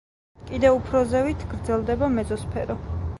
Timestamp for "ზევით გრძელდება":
1.11-2.09